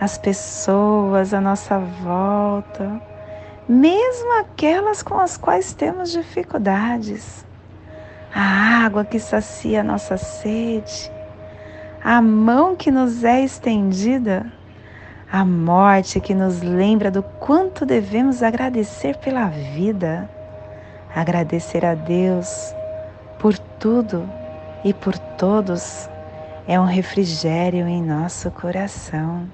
as 0.00 0.16
pessoas 0.16 1.34
à 1.34 1.40
nossa 1.40 1.78
volta, 1.78 3.02
mesmo 3.68 4.40
aquelas 4.40 5.02
com 5.02 5.20
as 5.20 5.36
quais 5.36 5.74
temos 5.74 6.10
dificuldades, 6.10 7.44
a 8.34 8.86
água 8.86 9.04
que 9.04 9.18
sacia 9.18 9.82
a 9.82 9.84
nossa 9.84 10.16
sede, 10.16 11.12
a 12.02 12.22
mão 12.22 12.74
que 12.74 12.90
nos 12.90 13.22
é 13.22 13.44
estendida 13.44 14.50
a 15.32 15.44
morte 15.44 16.18
que 16.20 16.34
nos 16.34 16.60
lembra 16.60 17.08
do 17.08 17.22
quanto 17.22 17.86
devemos 17.86 18.42
agradecer 18.42 19.16
pela 19.18 19.46
vida, 19.46 20.28
agradecer 21.14 21.84
a 21.84 21.94
Deus 21.94 22.74
por 23.38 23.56
tudo 23.56 24.28
e 24.84 24.92
por 24.92 25.16
todos 25.16 26.10
é 26.66 26.80
um 26.80 26.84
refrigério 26.84 27.86
em 27.86 28.02
nosso 28.02 28.50
coração. 28.50 29.48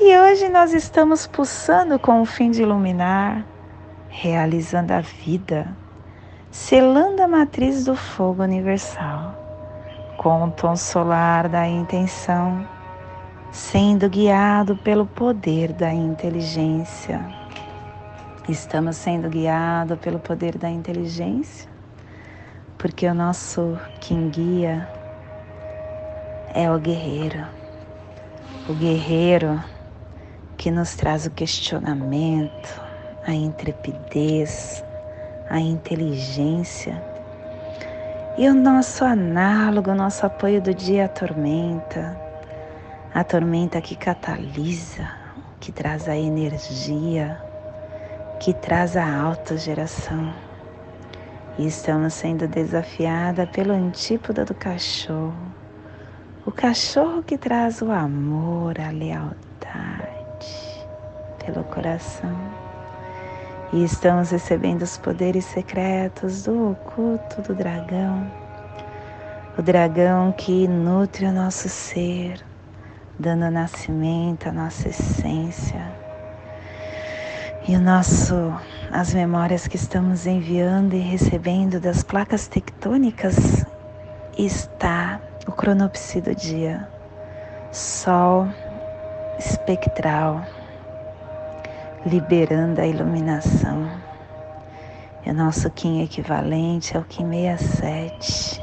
e 0.00 0.18
hoje 0.18 0.48
nós 0.48 0.74
estamos 0.74 1.24
pulsando 1.28 2.00
com 2.00 2.20
o 2.20 2.24
fim 2.24 2.50
de 2.50 2.62
iluminar, 2.62 3.46
realizando 4.08 4.90
a 4.92 5.00
vida, 5.00 5.68
selando 6.50 7.22
a 7.22 7.28
matriz 7.28 7.84
do 7.84 7.94
fogo 7.94 8.42
universal 8.42 9.43
com 10.24 10.44
o 10.44 10.50
tom 10.50 10.74
solar 10.74 11.50
da 11.50 11.68
intenção, 11.68 12.66
sendo 13.52 14.08
guiado 14.08 14.74
pelo 14.74 15.04
poder 15.04 15.70
da 15.74 15.92
inteligência. 15.92 17.20
Estamos 18.48 18.96
sendo 18.96 19.28
guiados 19.28 19.98
pelo 19.98 20.18
poder 20.18 20.56
da 20.56 20.70
inteligência, 20.70 21.68
porque 22.78 23.06
o 23.06 23.12
nosso 23.12 23.78
quem 24.00 24.30
guia 24.30 24.88
é 26.54 26.70
o 26.70 26.78
guerreiro. 26.78 27.44
O 28.66 28.72
guerreiro 28.72 29.62
que 30.56 30.70
nos 30.70 30.94
traz 30.94 31.26
o 31.26 31.30
questionamento, 31.32 32.82
a 33.26 33.32
intrepidez, 33.34 34.82
a 35.50 35.60
inteligência 35.60 37.13
e 38.36 38.48
o 38.48 38.54
nosso 38.54 39.04
análogo, 39.04 39.92
o 39.92 39.94
nosso 39.94 40.26
apoio 40.26 40.60
do 40.60 40.74
dia 40.74 41.02
é 41.02 41.04
a 41.04 41.08
tormenta, 41.08 42.20
a 43.14 43.22
tormenta 43.22 43.80
que 43.80 43.94
catalisa, 43.94 45.08
que 45.60 45.70
traz 45.70 46.08
a 46.08 46.16
energia, 46.16 47.40
que 48.40 48.52
traz 48.52 48.96
a 48.96 49.06
alta 49.06 49.56
geração. 49.56 50.34
E 51.56 51.66
estamos 51.68 52.12
sendo 52.14 52.48
desafiada 52.48 53.46
pelo 53.46 53.72
antípoda 53.72 54.44
do 54.44 54.54
cachorro, 54.54 55.54
o 56.44 56.50
cachorro 56.50 57.22
que 57.22 57.38
traz 57.38 57.80
o 57.82 57.92
amor, 57.92 58.80
a 58.80 58.90
lealdade 58.90 59.38
pelo 61.38 61.62
coração 61.62 62.63
e 63.74 63.82
estamos 63.82 64.30
recebendo 64.30 64.82
os 64.82 64.96
poderes 64.96 65.44
secretos 65.46 66.44
do 66.44 66.70
oculto 66.70 67.42
do 67.42 67.56
dragão, 67.56 68.30
o 69.58 69.62
dragão 69.62 70.30
que 70.30 70.68
nutre 70.68 71.26
o 71.26 71.32
nosso 71.32 71.68
ser, 71.68 72.40
dando 73.18 73.50
nascimento 73.50 74.48
à 74.48 74.52
nossa 74.52 74.90
essência. 74.90 75.84
E 77.66 77.74
o 77.74 77.80
nosso, 77.80 78.54
as 78.92 79.12
memórias 79.12 79.66
que 79.66 79.74
estamos 79.74 80.24
enviando 80.24 80.94
e 80.94 81.00
recebendo 81.00 81.80
das 81.80 82.04
placas 82.04 82.46
tectônicas 82.46 83.66
está 84.38 85.20
o 85.48 85.52
cronopsi 85.52 86.20
do 86.20 86.32
dia, 86.32 86.88
Sol 87.72 88.46
espectral 89.36 90.46
liberando 92.06 92.80
a 92.80 92.86
iluminação. 92.86 93.88
E 95.24 95.30
o 95.30 95.34
nosso 95.34 95.70
Kim 95.70 96.02
equivalente 96.02 96.96
é 96.96 97.00
o 97.00 97.04
Kim 97.04 97.30
67, 97.30 98.62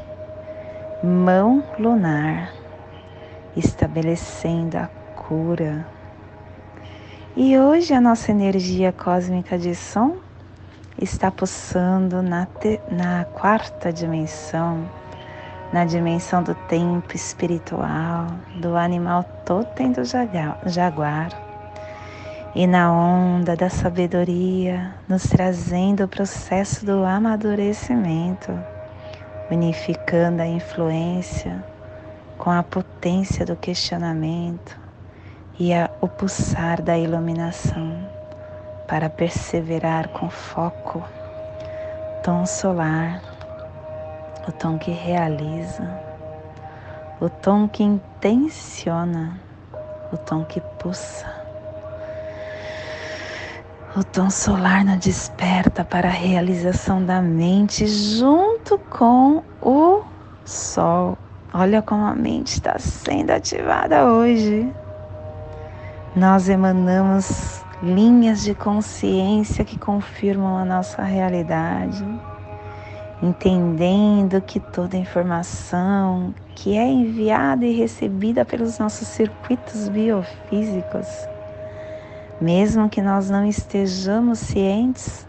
mão 1.02 1.64
lunar, 1.78 2.52
estabelecendo 3.56 4.78
a 4.78 4.86
cura. 5.16 5.86
E 7.34 7.58
hoje 7.58 7.92
a 7.94 8.00
nossa 8.00 8.30
energia 8.30 8.92
cósmica 8.92 9.58
de 9.58 9.74
som 9.74 10.18
está 11.00 11.30
pulsando 11.30 12.22
na, 12.22 12.46
te, 12.46 12.80
na 12.88 13.24
quarta 13.24 13.92
dimensão, 13.92 14.88
na 15.72 15.84
dimensão 15.84 16.44
do 16.44 16.54
tempo 16.68 17.16
espiritual, 17.16 18.26
do 18.60 18.76
animal 18.76 19.24
totem 19.44 19.90
do 19.90 20.02
jaguar 20.04 21.41
e 22.54 22.66
na 22.66 22.92
onda 22.92 23.56
da 23.56 23.70
sabedoria, 23.70 24.94
nos 25.08 25.22
trazendo 25.22 26.04
o 26.04 26.08
processo 26.08 26.84
do 26.84 27.02
amadurecimento, 27.02 28.52
unificando 29.50 30.42
a 30.42 30.46
influência 30.46 31.64
com 32.36 32.50
a 32.50 32.62
potência 32.62 33.46
do 33.46 33.56
questionamento 33.56 34.78
e 35.58 35.72
a, 35.72 35.90
o 36.02 36.08
pulsar 36.08 36.82
da 36.82 36.98
iluminação 36.98 38.06
para 38.86 39.08
perseverar 39.08 40.08
com 40.08 40.28
foco, 40.28 41.02
tom 42.22 42.44
solar, 42.44 43.22
o 44.46 44.52
tom 44.52 44.76
que 44.76 44.90
realiza, 44.90 45.88
o 47.18 47.30
tom 47.30 47.66
que 47.66 47.82
intenciona, 47.82 49.40
o 50.12 50.18
tom 50.18 50.44
que 50.44 50.60
pulsa 50.78 51.41
o 53.94 54.02
tom 54.02 54.30
solar 54.30 54.84
nos 54.84 54.98
desperta 54.98 55.84
para 55.84 56.08
a 56.08 56.12
realização 56.12 57.04
da 57.04 57.20
mente 57.20 57.86
junto 57.86 58.78
com 58.78 59.42
o 59.60 60.02
sol. 60.46 61.18
Olha 61.52 61.82
como 61.82 62.06
a 62.06 62.14
mente 62.14 62.54
está 62.54 62.78
sendo 62.78 63.32
ativada 63.32 64.06
hoje. 64.10 64.72
Nós 66.16 66.48
emanamos 66.48 67.62
linhas 67.82 68.42
de 68.42 68.54
consciência 68.54 69.62
que 69.62 69.78
confirmam 69.78 70.56
a 70.56 70.64
nossa 70.64 71.02
realidade, 71.02 72.02
entendendo 73.22 74.40
que 74.40 74.58
toda 74.58 74.96
informação 74.96 76.34
que 76.54 76.78
é 76.78 76.86
enviada 76.86 77.66
e 77.66 77.76
recebida 77.76 78.42
pelos 78.42 78.78
nossos 78.78 79.08
circuitos 79.08 79.88
biofísicos 79.90 81.06
mesmo 82.42 82.88
que 82.88 83.00
nós 83.00 83.30
não 83.30 83.46
estejamos 83.46 84.40
cientes, 84.40 85.28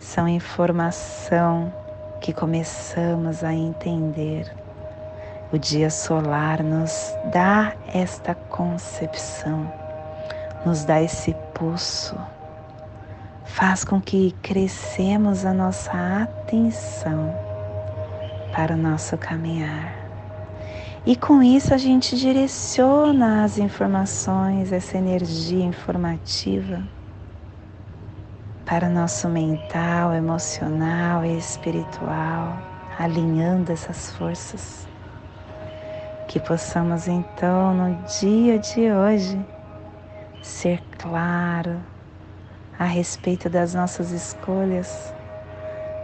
são 0.00 0.26
informação 0.26 1.72
que 2.20 2.32
começamos 2.32 3.44
a 3.44 3.54
entender. 3.54 4.52
O 5.52 5.58
dia 5.58 5.88
solar 5.90 6.60
nos 6.60 7.14
dá 7.32 7.74
esta 7.86 8.34
concepção, 8.34 9.72
nos 10.66 10.84
dá 10.84 11.00
esse 11.00 11.36
pulso, 11.54 12.16
faz 13.44 13.84
com 13.84 14.00
que 14.00 14.32
crescemos 14.42 15.46
a 15.46 15.54
nossa 15.54 15.92
atenção 16.24 17.32
para 18.52 18.74
o 18.74 18.76
nosso 18.76 19.16
caminhar. 19.16 20.03
E 21.06 21.14
com 21.14 21.42
isso 21.42 21.74
a 21.74 21.76
gente 21.76 22.16
direciona 22.16 23.44
as 23.44 23.58
informações, 23.58 24.72
essa 24.72 24.96
energia 24.96 25.62
informativa 25.62 26.82
para 28.64 28.88
nosso 28.88 29.28
mental, 29.28 30.14
emocional 30.14 31.22
e 31.22 31.36
espiritual, 31.36 32.56
alinhando 32.98 33.70
essas 33.70 34.12
forças. 34.12 34.88
Que 36.26 36.40
possamos 36.40 37.06
então 37.06 37.74
no 37.74 38.02
dia 38.20 38.58
de 38.58 38.90
hoje 38.90 39.38
ser 40.40 40.82
claro 40.96 41.82
a 42.78 42.84
respeito 42.84 43.50
das 43.50 43.74
nossas 43.74 44.10
escolhas 44.10 45.12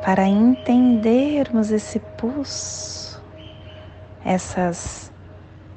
para 0.04 0.26
entendermos 0.26 1.70
esse 1.70 1.98
pulso 2.18 3.09
essas 4.24 5.10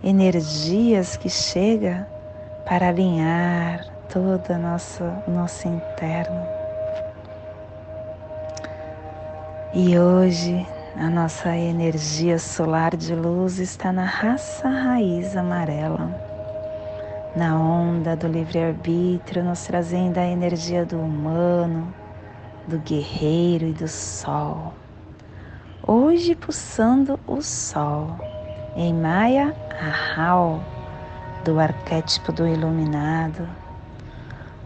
energias 0.04 1.16
que 1.16 1.30
chega 1.30 2.08
para 2.66 2.90
alinhar 2.90 3.86
todo 4.12 4.50
o 4.50 4.58
nosso, 4.58 5.04
nosso 5.28 5.68
interno. 5.68 6.46
E 9.74 9.98
hoje 9.98 10.68
a 10.96 11.10
nossa 11.10 11.56
energia 11.56 12.38
solar 12.38 12.96
de 12.96 13.16
luz 13.16 13.60
está 13.60 13.92
na 13.92 14.06
raça 14.06 14.68
raiz 14.68 15.36
amarela, 15.36 16.14
na 17.36 17.58
onda 17.58 18.16
do 18.16 18.28
livre-arbítrio, 18.28 19.44
nos 19.44 19.64
trazendo 19.66 20.20
a 20.20 20.26
energia 20.26 20.86
do 20.86 21.00
humano, 21.00 21.92
do 22.68 22.78
guerreiro 22.80 23.66
e 23.66 23.74
do 23.74 23.88
sol. 23.88 24.74
Hoje 25.86 26.36
pulsando 26.36 27.20
o 27.26 27.42
sol 27.42 28.33
em 28.76 28.94
Maya 28.94 29.54
Ahau, 29.80 30.64
do 31.44 31.60
arquétipo 31.60 32.32
do 32.32 32.48
iluminado. 32.48 33.48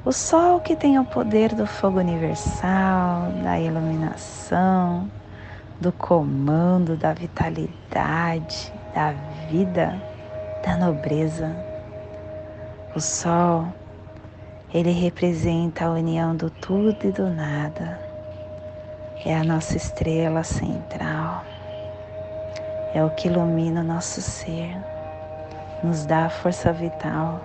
O 0.06 0.12
sol 0.14 0.62
que 0.62 0.76
tem 0.76 0.98
o 0.98 1.04
poder 1.04 1.54
do 1.54 1.68
fogo 1.68 2.00
universal, 2.00 3.32
da 3.44 3.60
iluminação, 3.60 5.10
do 5.82 5.92
comando, 5.92 6.96
da 6.96 7.14
vitalidade, 7.14 8.72
da 8.96 9.14
vida, 9.50 10.02
da 10.64 10.78
nobreza. 10.78 11.54
O 12.96 13.02
sol, 13.02 13.68
ele 14.74 14.92
representa 14.92 15.86
a 15.86 15.92
união 15.92 16.36
do 16.36 16.50
tudo 16.50 17.06
e 17.06 17.12
do 17.12 17.30
nada. 17.30 18.00
É 19.26 19.36
a 19.36 19.44
nossa 19.44 19.76
estrela 19.76 20.44
central. 20.44 21.44
É 22.94 23.04
o 23.04 23.10
que 23.10 23.28
ilumina 23.28 23.82
o 23.82 23.84
nosso 23.84 24.22
ser, 24.22 24.76
nos 25.84 26.06
dá 26.06 26.30
força 26.30 26.72
vital. 26.72 27.42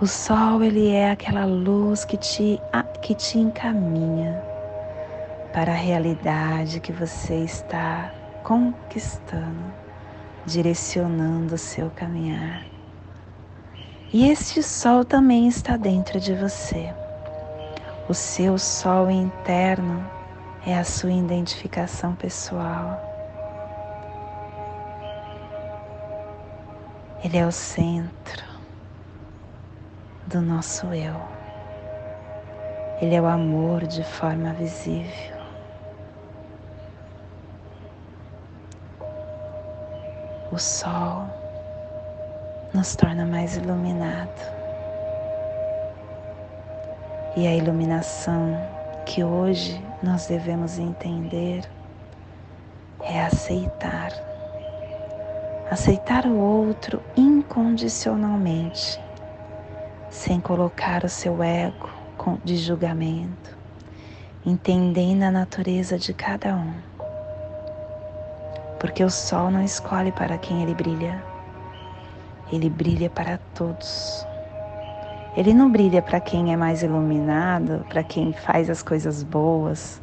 O 0.00 0.06
sol, 0.06 0.62
ele 0.62 0.90
é 0.90 1.10
aquela 1.10 1.44
luz 1.44 2.04
que 2.04 2.16
te, 2.16 2.60
que 3.02 3.14
te 3.14 3.38
encaminha 3.38 4.40
para 5.52 5.72
a 5.72 5.76
realidade 5.76 6.78
que 6.78 6.92
você 6.92 7.36
está 7.42 8.12
conquistando, 8.44 9.72
direcionando 10.46 11.56
o 11.56 11.58
seu 11.58 11.90
caminhar. 11.90 12.64
E 14.12 14.30
este 14.30 14.62
sol 14.62 15.04
também 15.04 15.48
está 15.48 15.76
dentro 15.76 16.20
de 16.20 16.34
você. 16.34 16.94
O 18.08 18.14
seu 18.14 18.56
sol 18.56 19.10
interno 19.10 20.08
é 20.66 20.78
a 20.78 20.84
sua 20.84 21.12
identificação 21.12 22.14
pessoal. 22.14 23.07
Ele 27.24 27.36
é 27.36 27.44
o 27.44 27.50
centro 27.50 28.44
do 30.28 30.40
nosso 30.40 30.86
eu. 30.94 31.20
Ele 33.00 33.16
é 33.16 33.20
o 33.20 33.26
amor 33.26 33.84
de 33.86 34.04
forma 34.04 34.52
visível. 34.52 35.36
O 40.52 40.58
sol 40.58 41.26
nos 42.72 42.94
torna 42.94 43.26
mais 43.26 43.56
iluminado. 43.56 44.56
E 47.36 47.48
a 47.48 47.54
iluminação 47.56 48.56
que 49.04 49.24
hoje 49.24 49.84
nós 50.02 50.26
devemos 50.26 50.78
entender 50.78 51.68
é 53.00 53.22
aceitar. 53.24 54.27
Aceitar 55.70 56.24
o 56.24 56.34
outro 56.34 57.02
incondicionalmente, 57.14 58.98
sem 60.08 60.40
colocar 60.40 61.04
o 61.04 61.10
seu 61.10 61.42
ego 61.42 61.90
de 62.42 62.56
julgamento, 62.56 63.54
entendendo 64.46 65.24
a 65.24 65.30
natureza 65.30 65.98
de 65.98 66.14
cada 66.14 66.56
um. 66.56 66.72
Porque 68.80 69.04
o 69.04 69.10
sol 69.10 69.50
não 69.50 69.62
escolhe 69.62 70.10
para 70.10 70.38
quem 70.38 70.62
ele 70.62 70.74
brilha, 70.74 71.22
ele 72.50 72.70
brilha 72.70 73.10
para 73.10 73.38
todos. 73.54 74.26
Ele 75.36 75.52
não 75.52 75.70
brilha 75.70 76.00
para 76.00 76.18
quem 76.18 76.50
é 76.50 76.56
mais 76.56 76.82
iluminado, 76.82 77.84
para 77.90 78.02
quem 78.02 78.32
faz 78.32 78.70
as 78.70 78.82
coisas 78.82 79.22
boas. 79.22 80.00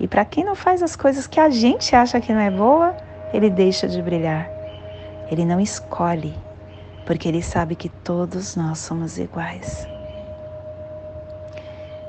E 0.00 0.08
para 0.08 0.24
quem 0.24 0.42
não 0.42 0.56
faz 0.56 0.82
as 0.82 0.96
coisas 0.96 1.26
que 1.26 1.38
a 1.38 1.50
gente 1.50 1.94
acha 1.94 2.18
que 2.18 2.32
não 2.32 2.40
é 2.40 2.50
boa, 2.50 2.96
ele 3.34 3.50
deixa 3.50 3.86
de 3.86 4.00
brilhar. 4.00 4.61
Ele 5.32 5.44
não 5.44 5.58
escolhe, 5.58 6.32
porque 7.04 7.26
ele 7.26 7.42
sabe 7.42 7.74
que 7.74 7.88
todos 7.88 8.54
nós 8.54 8.78
somos 8.78 9.18
iguais. 9.18 9.88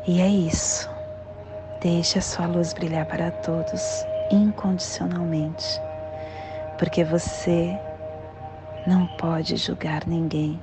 E 0.06 0.22
é 0.22 0.28
isso. 0.28 0.88
Deixe 1.82 2.20
a 2.20 2.22
sua 2.22 2.46
luz 2.46 2.74
brilhar 2.74 3.08
para 3.08 3.32
todos, 3.32 4.06
incondicionalmente, 4.30 5.82
porque 6.78 7.04
você 7.04 7.76
não 8.86 9.08
pode 9.18 9.56
julgar 9.56 10.06
ninguém 10.06 10.62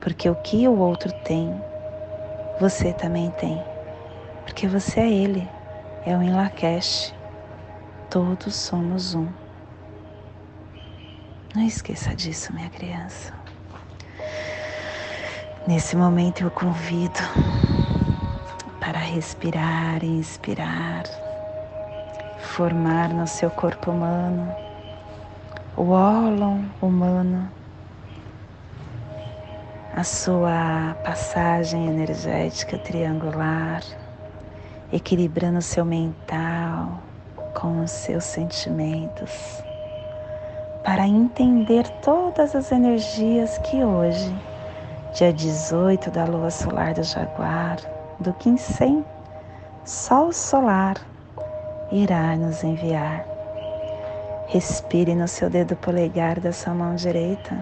porque 0.00 0.30
o 0.30 0.34
que 0.34 0.66
o 0.66 0.78
outro 0.78 1.12
tem, 1.24 1.54
você 2.58 2.92
também 2.92 3.30
tem. 3.32 3.62
Porque 4.44 4.66
você 4.66 5.00
é 5.00 5.10
ele, 5.10 5.48
é 6.06 6.16
o 6.16 6.22
Inlakesh. 6.22 7.14
Todos 8.08 8.56
somos 8.56 9.14
um. 9.14 9.28
Não 11.54 11.66
esqueça 11.66 12.14
disso, 12.14 12.52
minha 12.54 12.70
criança. 12.70 13.34
Nesse 15.66 15.96
momento 15.96 16.42
eu 16.44 16.50
convido 16.50 17.18
para 18.78 18.98
respirar 18.98 20.04
e 20.04 20.06
inspirar, 20.06 21.02
formar 22.38 23.08
no 23.08 23.26
seu 23.26 23.50
corpo 23.50 23.90
humano 23.90 24.54
o 25.76 25.90
ólon 25.90 26.62
humano 26.80 27.50
a 29.96 30.04
sua 30.04 30.96
passagem 31.04 31.88
energética 31.88 32.78
triangular, 32.78 33.82
equilibrando 34.92 35.58
o 35.58 35.62
seu 35.62 35.84
mental 35.84 37.02
com 37.54 37.82
os 37.82 37.90
seus 37.90 38.22
sentimentos, 38.22 39.64
para 40.84 41.06
entender 41.06 41.88
todas 42.02 42.54
as 42.54 42.72
energias 42.72 43.58
que 43.58 43.84
hoje, 43.84 44.34
dia 45.14 45.32
18 45.32 46.10
da 46.10 46.24
lua 46.24 46.50
solar 46.50 46.94
do 46.94 47.02
Jaguar, 47.02 47.78
do 48.18 48.32
Quincem, 48.34 49.04
Sol 49.84 50.32
solar, 50.32 50.96
irá 51.90 52.36
nos 52.36 52.62
enviar. 52.62 53.24
Respire 54.48 55.14
no 55.14 55.26
seu 55.26 55.48
dedo 55.48 55.74
polegar 55.76 56.38
da 56.38 56.52
sua 56.52 56.74
mão 56.74 56.94
direita 56.94 57.56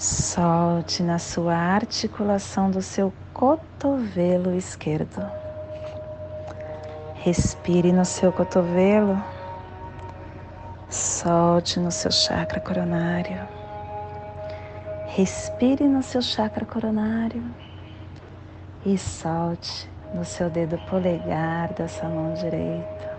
Solte 0.00 1.02
na 1.02 1.18
sua 1.18 1.54
articulação 1.54 2.70
do 2.70 2.80
seu 2.80 3.12
cotovelo 3.34 4.56
esquerdo. 4.56 5.30
Respire 7.16 7.92
no 7.92 8.06
seu 8.06 8.32
cotovelo. 8.32 9.22
Solte 10.90 11.78
no 11.78 11.92
seu 11.92 12.10
chakra 12.10 12.58
coronário. 12.58 13.46
Respire 15.06 15.86
no 15.86 16.02
seu 16.02 16.20
chakra 16.20 16.66
coronário 16.66 17.44
e 18.84 18.98
solte 18.98 19.88
no 20.12 20.24
seu 20.24 20.50
dedo 20.50 20.76
polegar 20.90 21.72
da 21.74 21.86
sua 21.86 22.08
mão 22.08 22.34
direita. 22.34 23.18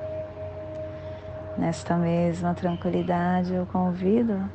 Nesta 1.58 1.96
mesma 1.96 2.54
tranquilidade, 2.54 3.54
eu 3.54 3.66
convido 3.66 4.52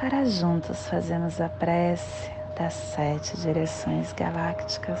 para 0.00 0.24
juntos 0.24 0.88
fazermos 0.88 1.38
a 1.38 1.50
prece 1.50 2.30
das 2.58 2.72
sete 2.72 3.36
direções 3.36 4.10
galácticas. 4.14 5.00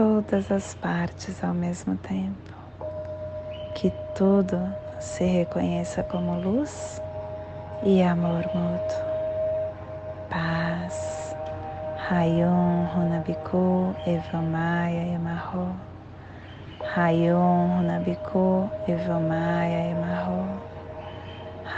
todas 0.00 0.50
as 0.50 0.72
partes 0.76 1.44
ao 1.44 1.52
mesmo 1.52 1.94
tempo, 1.94 2.54
que 3.74 3.92
tudo 4.14 4.58
se 4.98 5.24
reconheça 5.24 6.02
como 6.02 6.40
luz 6.40 7.02
e 7.82 8.02
amor 8.02 8.46
mútuo. 8.54 9.04
Paz. 10.30 11.36
Rayon 12.08 12.86
Runabiku 12.94 13.94
Evamaya 14.06 15.06
Emarro. 15.06 15.76
Rayon 16.96 17.80
Runabiku 17.82 18.70
Evamaya 18.88 19.90
Emarro. 19.90 20.62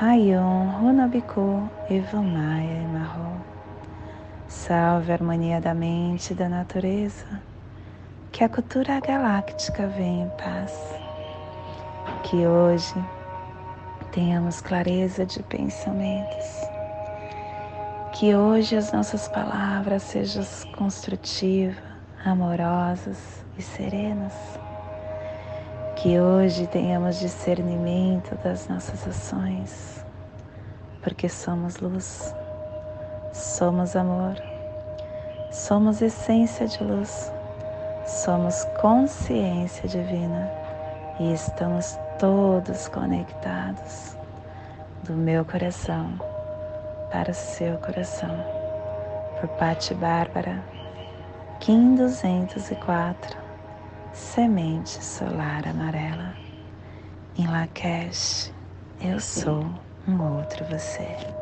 Rayon 0.00 0.70
Runabiku 0.80 1.68
Evamaya 1.90 2.82
Emarro. 2.84 3.36
Salve 4.46 5.10
a 5.10 5.14
harmonia 5.16 5.60
da 5.60 5.74
mente 5.74 6.32
e 6.32 6.36
da 6.36 6.48
natureza. 6.48 7.51
Que 8.32 8.44
a 8.44 8.48
cultura 8.48 8.98
galáctica 8.98 9.86
venha 9.86 10.24
em 10.24 10.28
paz. 10.30 10.72
Que 12.22 12.46
hoje 12.46 12.94
tenhamos 14.10 14.62
clareza 14.62 15.26
de 15.26 15.42
pensamentos. 15.42 16.62
Que 18.14 18.34
hoje 18.34 18.74
as 18.74 18.90
nossas 18.90 19.28
palavras 19.28 20.02
sejam 20.02 20.42
construtivas, 20.78 21.76
amorosas 22.24 23.44
e 23.58 23.62
serenas. 23.62 24.32
Que 25.96 26.18
hoje 26.18 26.66
tenhamos 26.68 27.20
discernimento 27.20 28.34
das 28.42 28.66
nossas 28.66 29.06
ações, 29.06 30.06
porque 31.02 31.28
somos 31.28 31.76
luz, 31.76 32.34
somos 33.34 33.94
amor, 33.94 34.36
somos 35.50 36.00
essência 36.00 36.66
de 36.66 36.82
luz, 36.82 37.31
somos 38.12 38.64
consciência 38.80 39.88
divina 39.88 40.50
e 41.18 41.32
estamos 41.32 41.98
todos 42.18 42.86
conectados 42.88 44.16
do 45.04 45.14
meu 45.14 45.44
coração 45.44 46.12
para 47.10 47.30
o 47.30 47.34
seu 47.34 47.78
coração. 47.78 48.36
Por 49.40 49.48
Patti 49.50 49.94
Bárbara, 49.94 50.62
Kim 51.58 51.94
204 51.94 53.36
semente 54.12 55.02
solar 55.02 55.66
amarela. 55.66 56.34
Em 57.36 57.46
Lakesh, 57.46 58.52
eu 59.00 59.18
sou 59.18 59.64
um 60.06 60.36
outro 60.36 60.64
você. 60.66 61.41